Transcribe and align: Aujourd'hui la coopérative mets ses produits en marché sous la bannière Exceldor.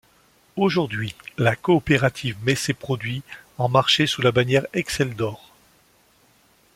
Aujourd'hui 0.55 1.13
la 1.37 1.55
coopérative 1.55 2.35
mets 2.43 2.55
ses 2.55 2.73
produits 2.73 3.21
en 3.59 3.69
marché 3.69 4.07
sous 4.07 4.23
la 4.23 4.31
bannière 4.31 4.65
Exceldor. 4.73 5.53